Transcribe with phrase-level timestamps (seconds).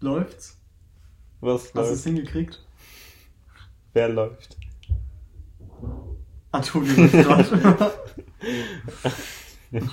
[0.00, 0.58] Läuft's?
[1.40, 2.04] Was Hast du es läuft?
[2.04, 2.64] hingekriegt?
[3.92, 4.56] Wer läuft?
[6.52, 7.92] Antonio läuft gerade.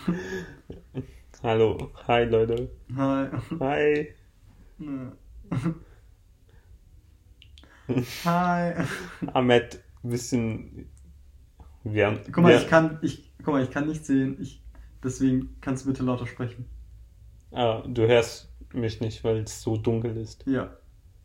[1.43, 2.69] Hallo, hi Leute.
[2.95, 3.27] Hi.
[3.59, 4.15] Hi.
[8.25, 8.73] Hi.
[9.33, 10.89] Ahmed, bisschen.
[11.83, 12.19] Wir haben.
[12.31, 14.37] Guck mal, wir, ich kann, ich, guck mal, ich kann nicht sehen.
[14.41, 14.63] Ich,
[15.03, 16.65] deswegen kannst du bitte lauter sprechen.
[17.51, 20.43] Ah, du hörst mich nicht, weil es so dunkel ist.
[20.47, 20.75] Ja.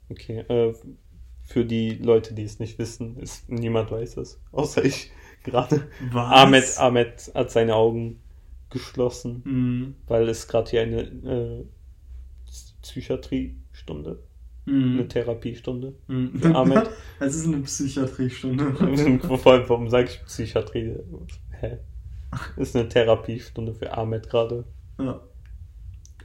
[0.09, 0.41] Okay.
[0.49, 0.75] Äh,
[1.43, 5.11] für die Leute, die es nicht wissen, ist niemand weiß es, außer ich
[5.45, 5.89] gerade.
[6.13, 6.33] Was?
[6.33, 8.21] Ahmed, Ahmed hat seine Augen
[8.71, 9.95] geschlossen, Mhm.
[10.07, 11.65] weil es gerade hier eine äh,
[12.83, 14.19] Psychiatriestunde,
[14.67, 15.09] eine Mhm.
[15.09, 15.95] Therapiestunde.
[16.09, 16.39] Mhm.
[16.39, 16.91] Für Ahmed.
[17.21, 18.73] Es ist eine Psychiatriestunde.
[19.39, 20.95] Vor allem, warum sage ich Psychiatrie?
[21.61, 21.79] Hä?
[22.57, 24.65] Ist eine Therapiestunde für Ahmed gerade.
[24.99, 25.21] Ja.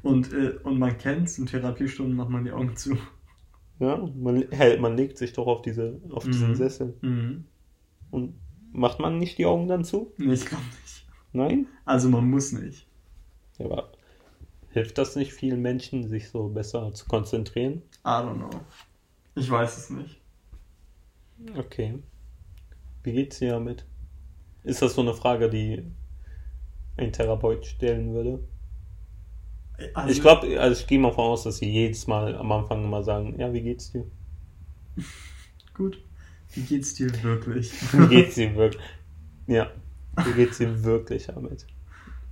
[0.06, 2.98] Und, äh, und man kennt's, in Therapiestunden macht man die Augen zu.
[3.80, 6.56] Ja, man, hä, man legt sich doch auf diese, auf diesen Mhm.
[6.56, 6.98] Sessel.
[7.02, 7.46] Mhm.
[8.12, 8.36] Und
[8.72, 10.14] macht man nicht die Augen dann zu?
[10.18, 11.08] Nee, ich glaube nicht.
[11.34, 11.68] Nein?
[11.84, 12.88] Also man muss nicht.
[13.58, 13.92] Ja, aber
[14.70, 17.82] hilft das nicht vielen Menschen, sich so besser zu konzentrieren?
[18.06, 18.50] I don't know.
[19.36, 20.22] Ich weiß es nicht.
[21.58, 22.00] Okay.
[23.04, 23.86] Wie geht's dir damit?
[24.64, 25.84] Ist das so eine Frage, die
[26.98, 28.40] ein Therapeut stellen würde?
[29.94, 32.84] Also, ich glaube, also ich gehe mal von aus, dass sie jedes Mal am Anfang
[32.84, 34.06] immer sagen, ja, wie geht's dir?
[35.74, 36.02] Gut.
[36.54, 37.72] Wie geht's dir wirklich?
[37.94, 38.82] Wie geht's dir wirklich?
[39.48, 39.70] Ja,
[40.24, 41.66] wie geht's dir wirklich damit?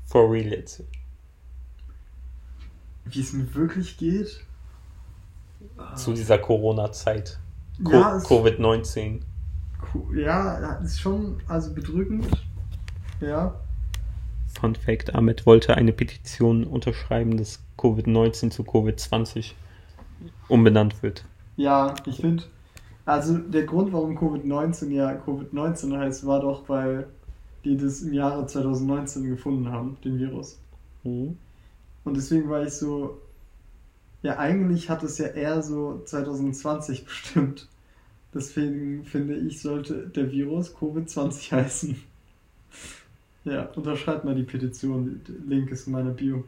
[0.06, 0.84] For real jetzt.
[3.06, 4.46] Wie es mir wirklich geht?
[5.96, 7.38] Zu dieser Corona-Zeit.
[7.84, 9.22] Co Ja, es- Covid-19.
[9.94, 10.20] Cool.
[10.20, 12.28] Ja, ist schon also bedrückend.
[13.20, 13.60] Ja.
[14.60, 19.54] Fun Fact: Ahmed wollte eine Petition unterschreiben, dass Covid-19 zu Covid-20
[20.48, 21.26] umbenannt wird.
[21.58, 22.44] Ja, ich finde,
[23.06, 27.08] also der Grund, warum Covid-19 ja Covid-19 heißt, war doch, weil
[27.66, 30.60] die das im Jahre 2019 gefunden haben, den Virus.
[31.04, 31.38] Mhm.
[32.04, 33.22] Und deswegen war ich so,
[34.22, 37.68] ja, eigentlich hat es ja eher so 2020 bestimmt.
[38.34, 42.04] Deswegen finde ich, sollte der Virus Covid-20 heißen.
[43.46, 45.22] Ja, unterschreibt mal die Petition.
[45.48, 46.44] Link ist in meiner Bio.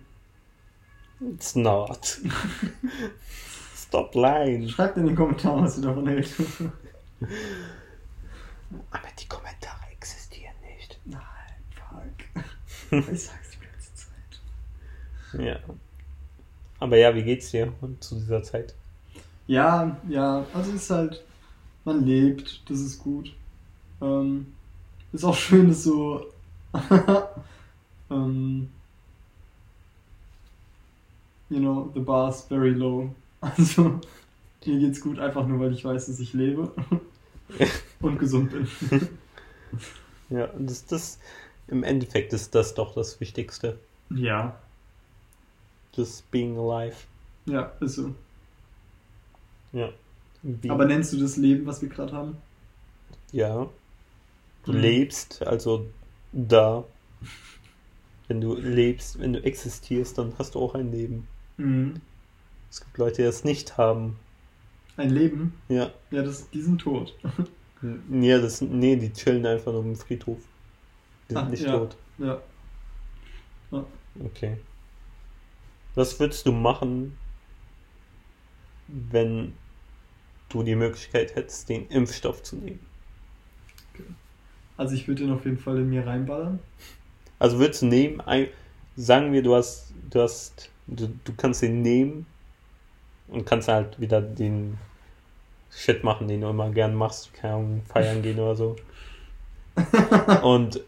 [1.19, 2.19] It's not.
[3.75, 4.67] Stop lying.
[4.69, 6.29] Schreibt in den Kommentaren, was ihr davon hält.
[8.91, 10.99] Aber die Kommentare existieren nicht.
[11.05, 11.21] Nein,
[11.71, 12.11] fuck.
[13.13, 14.39] Ich sag's die ganze Zeit.
[15.45, 15.59] Ja.
[16.79, 18.73] Aber ja, wie geht's dir zu dieser Zeit?
[19.47, 21.23] Ja, ja, also es ist halt,
[21.83, 23.33] man lebt, das ist gut.
[24.01, 24.53] Ähm,
[25.13, 26.25] ist auch schön, dass so,
[28.09, 28.69] ähm,
[31.49, 33.13] you know, the bar is very low.
[33.41, 33.99] Also,
[34.65, 36.71] mir geht's gut, einfach nur, weil ich weiß, dass ich lebe
[38.01, 38.67] und gesund bin.
[40.31, 41.19] Ja, das, das
[41.67, 43.77] im Endeffekt ist das doch das Wichtigste.
[44.09, 44.57] Ja,
[45.95, 46.95] Just being alive.
[47.45, 48.15] ja, ist so.
[49.73, 49.89] Ja.
[50.41, 52.37] Wie, Aber nennst du das Leben, was wir gerade haben?
[53.31, 53.67] ja.
[54.63, 54.79] Du Mhm.
[54.79, 55.85] lebst, also
[56.35, 56.83] da.
[58.27, 61.27] Wenn du lebst, wenn du existierst, dann hast du auch ein Leben.
[61.57, 62.01] Mhm.
[62.69, 64.17] Es gibt Leute, die das nicht haben.
[64.97, 65.53] Ein Leben?
[65.69, 65.91] Ja.
[66.11, 67.17] Ja, das, die sind tot.
[68.09, 70.39] Ja, das, nee, die chillen einfach nur im Friedhof.
[71.29, 71.77] Die sind Ach, nicht ja.
[71.77, 71.97] tot.
[72.17, 72.41] Ja.
[74.23, 74.57] Okay.
[75.93, 77.17] Was würdest du machen,
[78.87, 79.53] wenn
[80.49, 82.85] du die Möglichkeit hättest, den Impfstoff zu nehmen?
[84.77, 86.59] Also ich würde den auf jeden Fall in mir reinballern.
[87.39, 88.47] Also würdest du nehmen, ein,
[88.95, 92.25] sagen wir, du hast, du hast, du, du kannst den nehmen
[93.27, 94.77] und kannst halt wieder den
[95.71, 98.75] Shit machen, den du immer gern machst, keine Ahnung, feiern gehen oder so.
[100.41, 100.79] Und,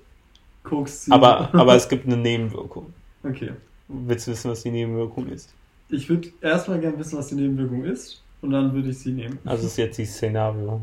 [0.64, 1.14] Koks ziehen.
[1.14, 2.94] aber, aber es gibt eine Nebenwirkung.
[3.24, 3.52] Okay.
[3.90, 5.54] Willst du wissen, was die Nebenwirkung ist?
[5.90, 8.22] Ich würde erstmal gerne wissen, was die Nebenwirkung ist.
[8.42, 9.40] Und dann würde ich sie nehmen.
[9.46, 10.82] Also ist jetzt die Szenario.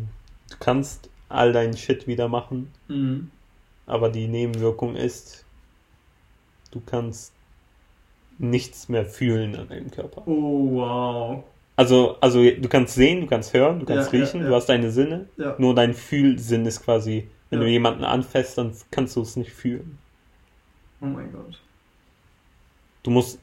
[0.50, 3.30] Du kannst all deinen Shit wieder machen, Mhm.
[3.86, 5.44] aber die Nebenwirkung ist,
[6.70, 7.32] du kannst
[8.38, 10.22] nichts mehr fühlen an deinem Körper.
[10.26, 11.44] Oh, wow.
[11.76, 14.48] Also, also du kannst sehen, du kannst hören, du kannst Ja, ja, riechen, ja.
[14.48, 15.54] du hast deine Sinne, Ja.
[15.58, 17.64] nur dein Fühlsinn ist quasi, wenn Ja.
[17.66, 19.98] du jemanden anfasst, dann kannst du es nicht fühlen.
[21.00, 21.60] Oh mein Gott.
[23.02, 23.40] Du musst,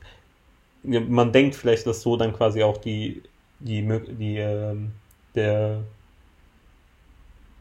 [0.83, 3.21] ja, man denkt vielleicht, dass so dann quasi auch die,
[3.59, 4.91] die, Mö- die, ähm,
[5.35, 5.83] der,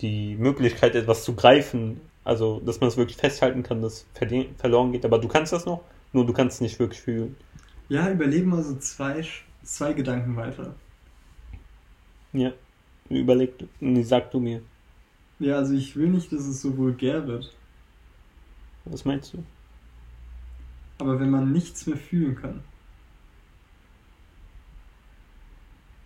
[0.00, 4.92] die Möglichkeit, etwas zu greifen, also, dass man es wirklich festhalten kann, das verli- verloren
[4.92, 5.82] geht, aber du kannst das noch,
[6.12, 7.36] nur du kannst es nicht wirklich fühlen.
[7.88, 9.24] Ja, überlegen mal so zwei,
[9.62, 10.74] zwei Gedanken weiter.
[12.32, 12.52] Ja.
[13.08, 14.62] Überleg, nee, sag du mir.
[15.40, 17.52] Ja, also ich will nicht, dass es so vulgär wird.
[18.84, 19.42] Was meinst du?
[20.98, 22.62] Aber wenn man nichts mehr fühlen kann.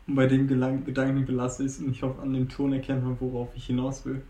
[0.06, 3.04] Und bei dem Gelang Gedanken belasse ich es und ich hoffe, an dem Ton erkennt
[3.04, 4.22] man, worauf ich hinaus will.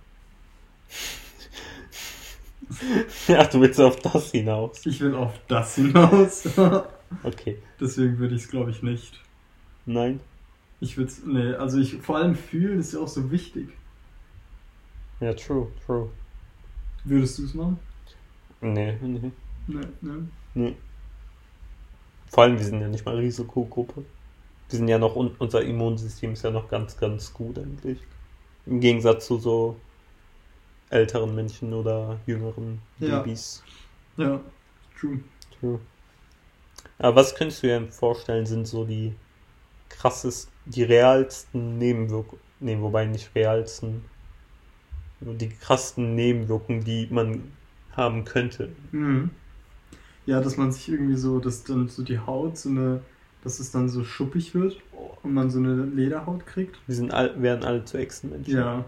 [3.28, 4.86] ja, du willst auf das hinaus.
[4.86, 6.48] Ich will auf das hinaus.
[7.22, 7.58] okay.
[7.80, 9.20] Deswegen würde ich es, glaube ich, nicht.
[9.86, 10.20] Nein.
[10.80, 13.68] Ich würde es, nee, also ich, vor allem fühlen ist ja auch so wichtig.
[15.20, 16.10] Ja, true, true.
[17.04, 17.78] Würdest du es machen?
[18.60, 19.32] Nee, nee.
[19.66, 20.10] Nee, nee.
[20.54, 20.76] Nee.
[22.28, 24.04] Vor allem, wir sind ja nicht mal Risikogruppe.
[24.74, 28.00] Wir sind ja noch, unser Immunsystem ist ja noch ganz, ganz gut eigentlich.
[28.66, 29.76] Im Gegensatz zu so
[30.90, 33.20] älteren Menschen oder jüngeren Ja.
[33.20, 33.62] Babys.
[34.16, 34.40] Ja,
[34.98, 35.20] true.
[35.60, 35.78] True.
[36.98, 39.14] Aber was könntest du dir vorstellen, sind so die
[39.90, 44.04] krassesten, die realsten Nebenwirkungen, nee, wobei nicht realsten,
[45.20, 47.52] die krassesten Nebenwirkungen, die man
[47.92, 48.70] haben könnte.
[48.90, 49.30] Mhm.
[50.26, 53.02] Ja, dass man sich irgendwie so, dass dann so die Haut so eine,
[53.44, 54.78] dass es dann so schuppig wird
[55.22, 56.76] und man so eine Lederhaut kriegt.
[56.86, 58.56] Wir sind all, werden alle zu Echsenmenschen.
[58.56, 58.84] Ja.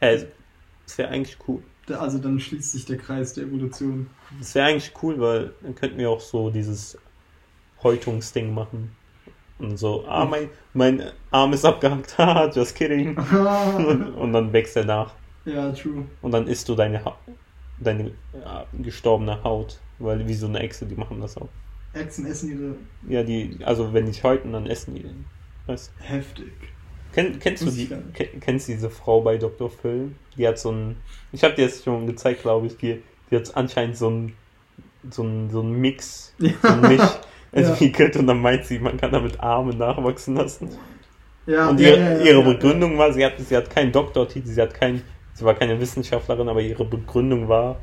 [0.00, 0.26] Äh,
[0.84, 1.62] das wäre eigentlich cool.
[1.88, 4.08] Also dann schließt sich der Kreis der Evolution.
[4.38, 6.98] Das wäre eigentlich cool, weil dann könnten wir auch so dieses
[7.82, 8.90] Häutungsding machen.
[9.58, 13.16] Und so, ah, mein, mein Arm ist abgehackt, haha, just kidding.
[13.16, 15.14] Und, und dann wächst er nach.
[15.44, 16.04] ja, true.
[16.22, 17.16] Und dann isst du deine, ha
[17.78, 19.78] deine äh, gestorbene Haut.
[19.98, 21.48] Weil wie so eine Echse, die machen das auch.
[21.96, 22.76] Echsen essen ihre
[23.12, 25.24] Ja, die, also wenn die häuten, dann essen die den.
[25.66, 26.52] Weißt heftig.
[27.12, 27.88] Kenn, kennst du die,
[28.40, 29.70] kennst diese Frau bei Dr.
[29.70, 30.12] Phil?
[30.36, 30.96] Die hat so ein,
[31.32, 34.32] ich habe dir das schon gezeigt, glaube ich, die, die hat anscheinend so ein,
[35.10, 37.10] so ein, so ein Mix, so ein Misch
[37.52, 40.68] entwickelt und dann meint sie, man kann damit Arme nachwachsen lassen.
[41.46, 43.92] Ja, Und ja, ihre, ja, ja, ihre ja, Begründung war, sie hat, sie hat keinen
[43.92, 45.02] Doktortitel, sie hat kein,
[45.32, 47.80] sie war keine Wissenschaftlerin, aber ihre Begründung war,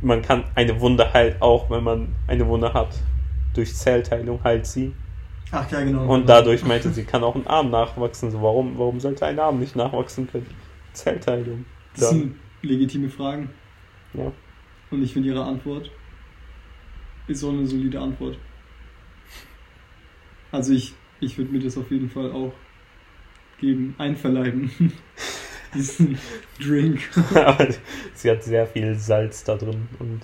[0.00, 2.98] man kann eine Wunde heilt auch, wenn man eine Wunde hat.
[3.54, 4.92] Durch Zellteilung heilt sie.
[5.50, 6.06] Ach ja, genau.
[6.06, 8.30] Und dadurch meinte sie, kann auch ein Arm nachwachsen.
[8.30, 10.46] So, warum, warum sollte ein Arm nicht nachwachsen können?
[10.94, 11.66] Zellteilung.
[11.94, 13.50] Das sind legitime Fragen.
[14.14, 14.32] Ja.
[14.90, 15.90] Und ich finde ihre Antwort
[17.26, 18.36] ist so eine solide Antwort.
[20.50, 22.52] Also ich, ich würde mir das auf jeden Fall auch
[23.58, 24.70] geben, einverleiben.
[25.74, 26.18] Diesen
[26.60, 27.00] Drink.
[27.34, 27.66] Aber
[28.14, 30.20] sie hat sehr viel Salz da drin und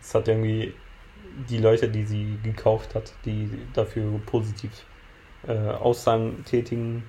[0.00, 0.74] es hat irgendwie
[1.48, 4.70] die Leute, die sie gekauft hat, die dafür positiv
[5.46, 7.04] äh, Aussagen tätigen,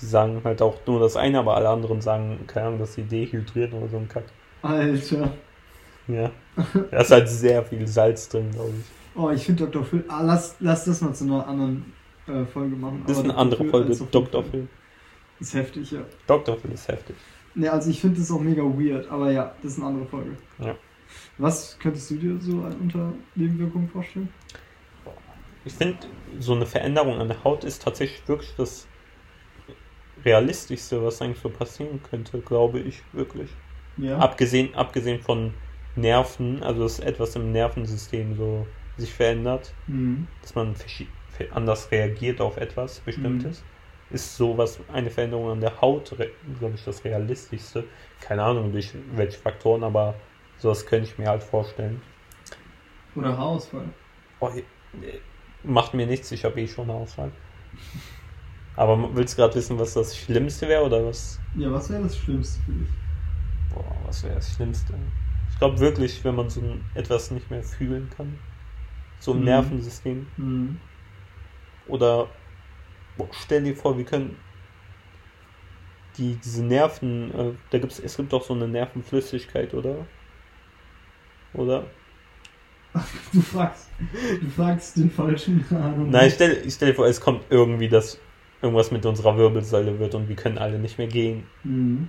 [0.00, 3.02] die sagen halt auch nur das eine, aber alle anderen sagen, keine Ahnung, dass sie
[3.02, 4.24] dehydrieren oder so ein Kack.
[4.62, 5.32] Alter.
[6.08, 6.30] Ja.
[6.90, 8.84] Da ist halt sehr viel Salz drin, glaube ich.
[9.16, 9.84] Oh, ich finde Dr.
[9.84, 10.04] Phil.
[10.08, 11.92] Ah, lass, lass das mal zu einer anderen
[12.26, 13.04] äh, Folge machen.
[13.06, 14.42] Das ist eine andere Phil Folge, Dr.
[14.42, 14.68] Phil.
[15.44, 16.00] Ist heftig, ja.
[16.26, 16.56] Dr.
[16.56, 17.16] Phil ist heftig.
[17.54, 20.38] Ne, also ich finde das auch mega weird, aber ja, das ist eine andere Folge.
[20.58, 20.74] Ja.
[21.36, 24.30] Was könntest du dir so unter Nebenwirkungen vorstellen?
[25.66, 25.98] Ich finde,
[26.40, 28.86] so eine Veränderung an der Haut ist tatsächlich wirklich das
[30.24, 33.50] Realistischste, was eigentlich so passieren könnte, glaube ich, wirklich.
[33.98, 34.16] Ja.
[34.20, 35.52] Abgesehen, abgesehen von
[35.94, 40.26] Nerven, also dass etwas im Nervensystem so sich verändert, Mhm.
[40.40, 40.74] dass man
[41.50, 43.62] anders reagiert auf etwas Bestimmtes,
[44.14, 46.16] ist sowas, eine Veränderung an der Haut,
[46.58, 47.88] glaube ich, das Realistischste.
[48.20, 50.20] Keine Ahnung, durch welche Faktoren, aber
[50.56, 52.02] sowas könnte ich mir halt vorstellen.
[53.16, 53.88] Oder Haarausfall.
[54.40, 54.50] Oh,
[55.64, 57.32] macht mir nichts, ich habe eh schon eine Auswahl.
[58.76, 61.40] Aber willst du gerade wissen, was das Schlimmste wäre oder was?
[61.54, 62.88] Ja, was wäre das Schlimmste für dich?
[63.68, 64.94] Boah, was wäre das Schlimmste?
[65.50, 68.38] Ich glaube wirklich, wenn man so ein, etwas nicht mehr fühlen kann.
[69.18, 69.44] So im Mhm.
[69.44, 70.32] Nervensystem.
[70.36, 70.80] Mhm.
[71.86, 72.34] Oder
[73.16, 74.36] boah, stell dir vor, wir können
[76.18, 80.06] die, diese Nerven, äh, da gibt's, es gibt doch so eine Nervenflüssigkeit, oder?
[81.52, 81.86] Oder?
[83.32, 83.88] Du fragst,
[84.40, 86.10] du fragst den falschen Ahnung.
[86.10, 88.20] Nein, ich stell, ich stell dir vor, es kommt irgendwie, dass
[88.62, 91.44] irgendwas mit unserer Wirbelsäule wird und wir können alle nicht mehr gehen.
[91.64, 92.08] Mhm.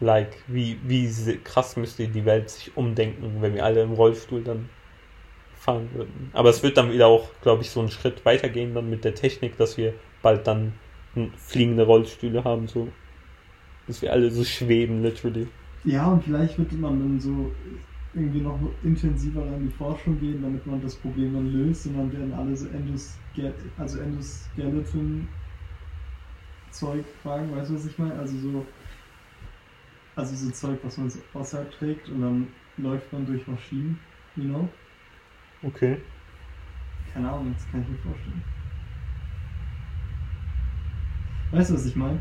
[0.00, 1.08] Like, wie, wie
[1.44, 4.68] krass müsste die Welt sich umdenken, wenn wir alle im Rollstuhl dann
[5.60, 6.30] fahren würden.
[6.32, 9.14] Aber es wird dann wieder auch, glaube ich, so einen Schritt weitergehen dann mit der
[9.14, 10.72] Technik, dass wir bald dann
[11.36, 12.88] fliegende Rollstühle haben, so.
[13.86, 15.46] Dass wir alle so schweben, literally.
[15.84, 17.50] Ja, und vielleicht wird man dann so
[18.14, 22.12] irgendwie noch intensiver an die Forschung gehen, damit man das Problem dann löst und dann
[22.12, 25.28] werden alle so Endoske also Endoskeleton
[26.70, 28.14] Zeug fragen, weißt du, was ich meine?
[28.14, 28.66] Also so
[30.16, 33.98] also so Zeug, was man so außerhalb trägt und dann läuft man durch Maschinen,
[34.36, 34.68] you know?
[35.62, 35.98] Okay.
[37.12, 38.42] Keine Ahnung, das kann ich mir vorstellen.
[41.52, 42.20] Weißt du, was ich meine?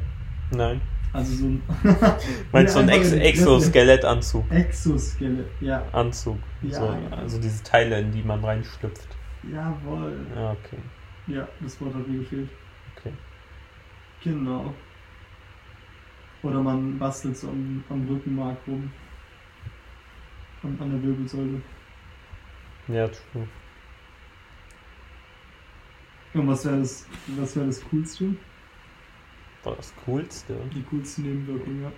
[0.52, 0.82] Nein.
[1.14, 1.62] Also so ein.
[2.52, 4.52] Meinst du Ja, einen einfach Ex Exoskelettanzug?
[4.52, 5.84] Exoskelett, ja.
[5.92, 6.38] Anzug.
[6.62, 7.16] Ja, so, genau.
[7.16, 9.08] Also diese Teile, in die man reinschlüpft.
[9.52, 10.26] Jawohl.
[10.36, 10.78] Ja, okay.
[11.28, 12.50] Ja, das Wort hat mir gefehlt.
[12.98, 13.14] okay.
[14.24, 14.74] Genau.
[16.42, 18.92] Oder man bastelt so am, am Rückenmark rum.
[20.64, 21.62] An, an der Wirbelsäule.
[22.90, 23.48] Ja, true.
[26.34, 28.36] Und was wäre das, was wäre das Coolste?
[29.64, 30.70] Das Coolste.
[30.74, 31.92] Die coolste Nebenwirkung, ja.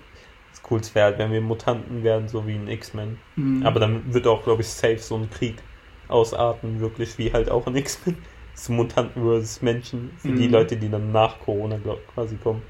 [0.51, 3.17] Das Coolste wäre halt, wenn wir Mutanten werden, so wie in X-Men.
[3.36, 3.65] Mhm.
[3.65, 5.63] Aber dann wird auch, glaube ich, safe so ein Krieg
[6.07, 8.17] ausarten, wirklich, wie halt auch in X-Men.
[8.53, 10.51] So Mutanten versus Menschen, für die Mhm.
[10.51, 12.63] Leute, die dann nach Corona glaub, quasi kommen.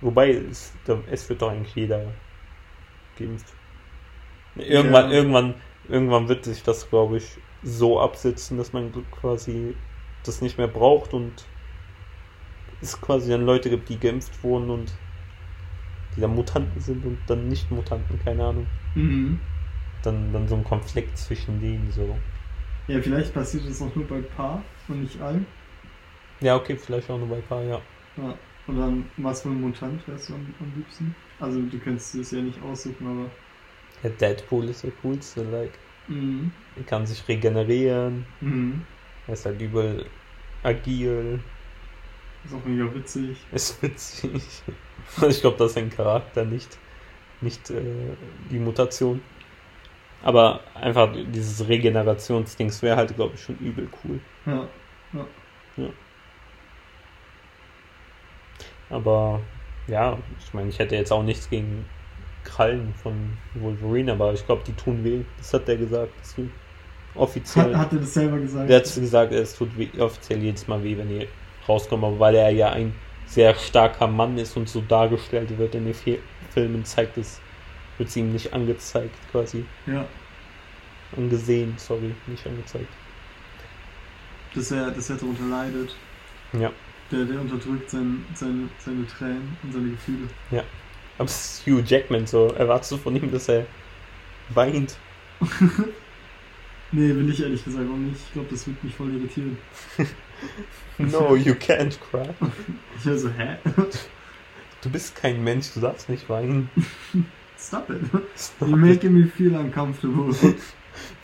[0.00, 0.78] Wobei, es,
[1.10, 2.20] es wird doch eigentlich jeder
[3.16, 3.58] geimpft.
[4.56, 5.16] Irgendwann, Ja.
[5.16, 5.54] irgendwann,
[5.88, 9.82] irgendwann wird sich das, glaube ich, so absetzen, dass man quasi
[10.22, 11.52] das nicht mehr braucht und
[12.80, 15.00] es quasi dann Leute gibt, die geimpft wurden und
[16.14, 19.40] die dann Mutanten sind und dann nicht Mutanten, keine Ahnung Mhm.
[20.02, 22.24] dann, dann so ein Konflikt zwischen denen so.
[22.88, 25.46] Ja, vielleicht passiert das auch nur bei Paar und nicht allen.
[26.42, 27.86] Ja, okay, vielleicht auch nur bei Paar, ja.
[28.16, 28.38] Ja.
[28.66, 31.16] Und dann, was für ein Mutant wärst du am, am liebsten?
[31.38, 33.30] Also, du könntest es ja nicht aussuchen, aber.
[34.02, 34.10] Ja.
[34.10, 35.72] Deadpool ist der coolste, like.
[36.08, 36.52] Mhm.
[36.76, 38.82] Er kann sich regenerieren, Mhm.
[39.26, 40.06] er ist halt übel
[40.62, 41.40] agil,
[42.44, 43.36] Ist auch mega witzig.
[43.52, 44.62] ist witzig.
[45.28, 46.78] ich glaube, das ist sein Charakter, nicht,
[47.40, 47.82] nicht äh,
[48.50, 49.20] die Mutation.
[50.22, 54.18] Aber einfach dieses Regenerationsdings wäre halt, glaube ich, schon übel cool.
[54.46, 54.68] Ja.
[58.90, 59.40] Aber
[59.86, 61.84] ja, ich meine, ich hätte jetzt auch nichts gegen
[62.48, 65.26] Krallen von Wolverine, aber ich glaube, die tun weh.
[65.36, 66.22] Das hat der gesagt.
[67.14, 67.74] Offiziell.
[67.76, 68.68] Hat, hat er das selber gesagt?
[68.70, 71.28] der hat gesagt, es tut weh, offiziell jedes Mal weh, wenn die
[71.68, 75.84] rauskommen, aber weil er ja ein sehr starker Mann ist und so dargestellt wird in
[75.86, 77.44] den Fi- Filmen, zeigt es,
[77.96, 79.70] wird es ihm nicht angezeigt, quasi.
[79.86, 80.08] Ja.
[81.10, 82.98] Angesehen, sorry, nicht angezeigt.
[84.52, 85.96] Dass er, dass er darunter leidet.
[86.52, 86.72] Ja.
[87.10, 90.28] Der, der unterdrückt sein, seine, seine Tränen und seine Gefühle.
[91.18, 93.66] Aber es ist Hugh Jackman, so erwartest du von ihm, dass er
[94.50, 94.96] weint?
[96.90, 98.16] Nee, will ich ehrlich gesagt auch nicht.
[98.16, 99.58] Ich glaube, das wird mich voll irritieren.
[100.98, 102.30] No, you can't cry.
[102.96, 103.56] Ich höre so, hä?
[104.80, 106.70] Du bist kein Mensch, du darfst nicht weinen.
[107.58, 108.00] Stop it.
[108.60, 110.32] You're making me feel uncomfortable.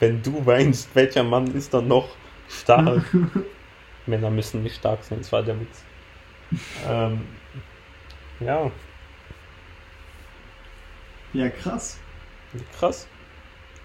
[0.00, 2.08] Wenn du weinst, welcher Mann ist dann noch
[2.48, 3.04] stark?
[4.06, 5.82] Männer müssen nicht stark sein, das war der Witz.
[6.86, 7.20] ähm,
[8.40, 8.70] ja,
[11.34, 11.98] ja, krass.
[12.78, 13.06] krass.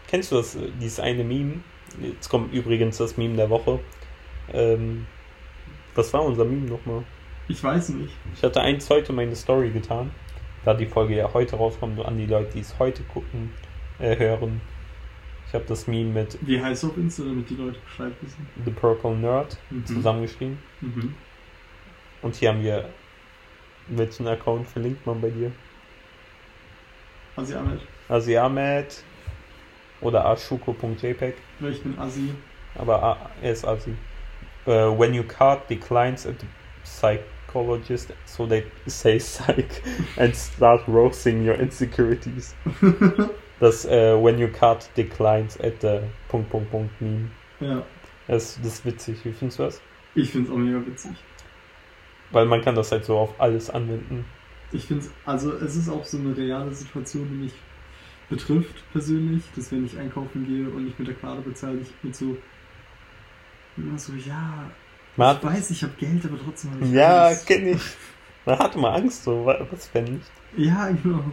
[0.07, 1.61] Kennst du das, äh, dieses eine Meme?
[2.01, 3.79] Jetzt kommt übrigens das Meme der Woche.
[4.53, 5.05] Ähm,
[5.95, 7.03] was war unser Meme nochmal?
[7.47, 8.13] Ich weiß nicht.
[8.35, 10.11] Ich hatte eins heute meine Story getan,
[10.65, 13.51] da die Folge ja heute rauskommt, an die Leute, die es heute gucken,
[13.99, 14.61] äh, hören.
[15.47, 18.47] Ich habe das Meme mit Wie heißt du auf Insta, damit die Leute Bescheid wissen?
[18.65, 19.85] The Purple Nerd Mhm.
[19.85, 20.59] zusammengeschrieben.
[20.81, 21.15] Mhm.
[22.21, 22.87] Und hier haben wir,
[23.87, 25.51] welchen Account verlinkt man bei dir?
[27.39, 27.81] Asi Ahmed.
[28.09, 29.03] Asi Ahmed
[30.01, 31.33] oder ashuko.jpg,
[31.69, 32.33] ich bin Asi.
[32.75, 33.95] aber er ist Asi.
[34.65, 36.47] Uh, when your card declines at the
[36.83, 39.81] psychologist, so they say psych
[40.17, 42.55] and start roasting your insecurities.
[43.59, 47.29] Das uh, when your card declines at the Punkt, Punkt, Punkt Meme.
[47.59, 47.83] ja.
[48.27, 49.25] Das, das ist witzig.
[49.25, 49.81] Wie findest du das?
[50.15, 51.11] Ich find's auch mega witzig.
[52.31, 54.23] Weil man kann das halt so auf alles anwenden.
[54.71, 57.53] Ich finde also es ist auch so eine reale Situation, die mich
[58.29, 62.15] betrifft persönlich, dass wenn ich einkaufen gehe und ich mit der Karte bezahle, ich mit
[62.15, 62.37] so
[63.77, 64.69] immer so, ja,
[65.17, 67.81] Man ich weiß, ich habe Geld, aber trotzdem habe ich ja, kenne ich.
[68.45, 70.31] Man hat immer Angst, so, wa- was wenn nicht?
[70.57, 71.23] Ja, genau.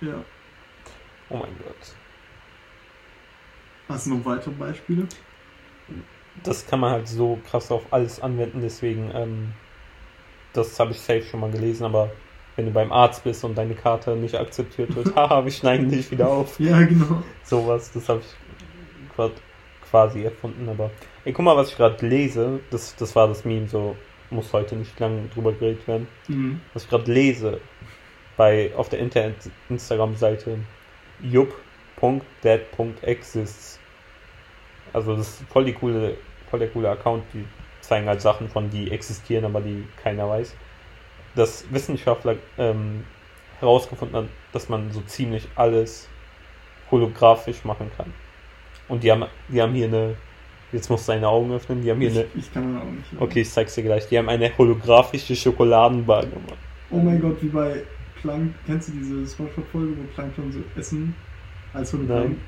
[0.00, 0.24] Ja.
[1.30, 1.94] Oh mein Gott.
[3.88, 5.08] Hast du noch weitere Beispiele?
[6.34, 9.52] Das kann man halt so krass auf alles anwenden, deswegen, ähm,
[10.52, 12.10] das habe ich safe schon mal gelesen, aber
[12.56, 16.10] wenn du beim Arzt bist und deine Karte nicht akzeptiert wird, haha, wir schneiden dich
[16.10, 16.58] wieder auf.
[16.58, 17.22] Ja, genau.
[17.44, 19.32] Sowas, das habe ich grad
[19.90, 20.90] quasi erfunden, aber.
[21.24, 23.96] Ey, guck mal, was ich gerade lese, das, das war das Meme, so
[24.30, 26.08] muss heute nicht lang drüber geredet werden.
[26.28, 26.60] Mhm.
[26.74, 27.60] Was ich gerade lese,
[28.36, 29.36] bei, auf der Internet
[29.68, 30.58] Instagram-Seite
[31.20, 33.80] jup.dead.exists.
[34.92, 36.16] Also das ist voll die coole,
[36.48, 37.44] voll der coole Account, die
[37.88, 40.54] zeigen halt Sachen von, die existieren, aber die keiner weiß.
[41.34, 43.04] Dass Wissenschaftler ähm,
[43.60, 46.08] herausgefunden haben, dass man so ziemlich alles
[46.90, 48.12] holographisch machen kann.
[48.88, 50.16] Und die haben, die haben hier eine
[50.70, 51.80] Jetzt musst du deine Augen öffnen.
[51.82, 52.26] Die haben hier Ich, eine.
[52.34, 53.06] ich kann meine Augen nicht.
[53.06, 53.22] öffnen.
[53.22, 54.06] Okay, ich zeig's dir gleich.
[54.08, 56.58] Die haben eine holographische Schokoladenbar gemacht.
[56.90, 57.82] Oh mein Gott, wie bei
[58.20, 58.52] Plank.
[58.66, 61.14] Kennst du diese Spongebob-Folge, wo Plankton so Essen
[61.72, 62.40] als Hologramm Nein.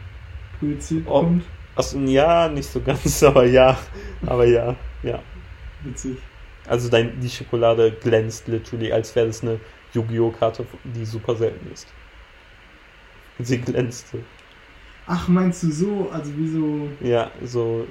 [0.59, 1.20] projiziert Oh.
[1.20, 1.44] kommt?
[1.76, 3.78] Achso, ja, nicht so ganz, aber ja.
[4.26, 5.18] Aber ja, ja.
[5.84, 6.16] Witzig.
[6.66, 9.58] Also dein, die Schokolade glänzt literally, als wäre das eine
[9.94, 10.30] Yu-Gi-Oh!
[10.30, 11.88] Karte, die super selten ist.
[13.38, 14.18] Sie glänzt so.
[15.06, 16.10] Ach, meinst du so?
[16.12, 16.88] Also wie so.
[17.00, 17.87] Ja, so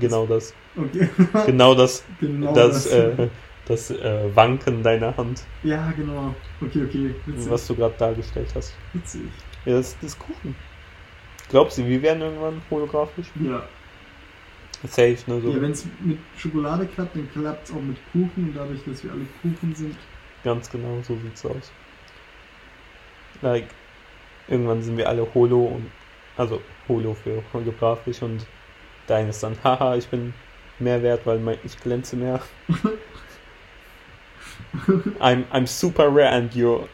[0.00, 0.54] genau das.
[0.76, 1.08] Okay.
[1.46, 2.92] Genau das, genau das, das.
[2.92, 3.28] äh,
[3.66, 6.34] das äh, Wanken deiner Hand, Ja, genau.
[6.60, 7.14] Okay, okay.
[7.26, 7.50] Witzig.
[7.50, 8.74] was du gerade dargestellt hast.
[8.92, 9.22] Witzig.
[9.64, 10.54] Ja, das, das ist Kuchen.
[11.48, 13.26] Glaubst du, wir werden irgendwann holographisch?
[13.40, 13.62] Ja.
[14.84, 15.40] Safe, ne?
[15.40, 18.48] So Ja, wenn es mit Schokolade klappt, dann klappt es auch mit Kuchen.
[18.48, 19.96] Und dadurch, dass wir alle Kuchen sind.
[20.44, 21.72] ganz genau, so sieht's aus.
[23.42, 23.68] Like,
[24.48, 25.90] irgendwann sind wir alle holo und
[26.36, 28.46] also holo für holographisch und
[29.06, 30.34] dein ist dann, haha, ich bin
[30.78, 32.40] mehr wert, weil mein, ich glänze mehr.
[35.20, 36.88] I'm, I'm super rare and you're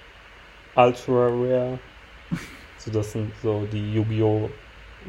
[0.77, 1.79] ultra rare.
[2.79, 4.51] So, das sind so die Yu-Gi-Oh!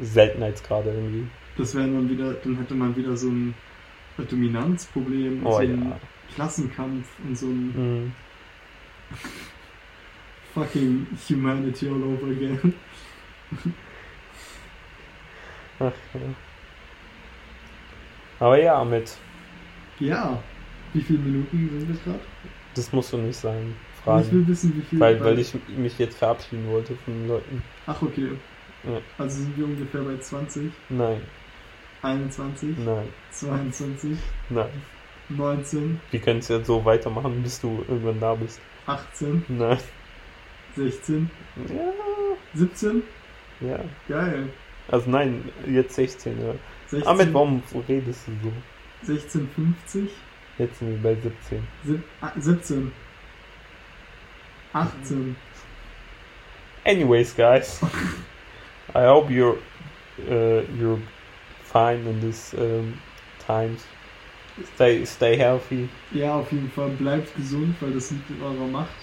[0.00, 1.26] Seltenheitsgrade irgendwie.
[1.56, 3.54] Das wäre dann wieder, dann hätte man wieder so ein
[4.18, 5.72] Dominanzproblem, Oh so ja.
[5.74, 5.92] ein
[6.34, 8.12] Klassenkampf und so ein Mhm.
[10.54, 12.74] fucking humanity all over again.
[15.80, 16.20] Ach, ja.
[18.40, 19.16] Aber ja, mit,
[20.00, 20.42] Ja.
[20.92, 22.20] Wie viele Minuten sind wir gerade?
[22.74, 23.74] das musst du nicht sagen.
[23.98, 24.30] Ich Fragen.
[24.32, 25.00] will wissen, wie viel.
[25.00, 27.62] Weil, weil ich mich jetzt verabschieden wollte von den Leuten.
[27.86, 28.30] Ach, okay.
[28.84, 29.00] Ja.
[29.18, 31.20] Also sind wir ungefähr bei 20, Nein,
[32.04, 34.18] 21, nein, 22,
[34.50, 34.68] nein.
[35.30, 38.60] 19, Wir können es jetzt so weitermachen, bis du irgendwann da bist.
[38.86, 39.78] 18, Nein.
[40.76, 41.30] 16,
[41.68, 41.92] Ja,
[42.54, 43.02] 17.
[43.60, 43.78] ja.
[44.08, 44.50] Geil.
[44.88, 46.52] Also nein, jetzt 16, ja.
[46.88, 48.52] 16, Ahmed, warum redest du so?
[49.14, 50.10] 16, 50,
[50.58, 51.66] Jetzt sind wir bei 17.
[51.84, 52.92] sieb- ah, 17,
[54.74, 55.36] 18.
[56.84, 57.80] Anyways, guys,
[58.94, 59.56] I hope you're
[60.28, 61.00] uh, you're
[61.74, 62.94] fine in this um,
[63.44, 63.84] times.
[64.76, 65.88] Stay stay healthy.
[66.12, 68.94] Ja, auf jeden Fall bleibt gesund, weil das liegt in eurer Macht.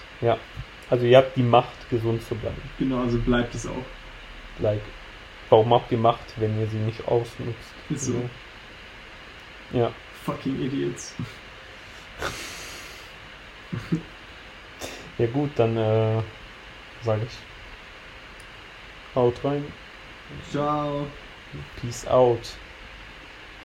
[0.88, 2.60] Also ihr habt die Macht, gesund zu bleiben.
[2.78, 3.84] Genau, also bleibt es auch.
[4.58, 4.80] Like,
[5.50, 7.74] warum habt ihr Macht, wenn ihr sie nicht ausnutzt?
[7.90, 8.28] Ist so.
[9.72, 9.92] Ja.
[10.24, 11.14] Fucking Idiots.
[15.18, 16.22] Ja gut, dann äh,
[17.02, 19.14] sage ich.
[19.14, 19.64] Haut rein.
[20.50, 21.06] Ciao.
[21.80, 22.56] Peace out.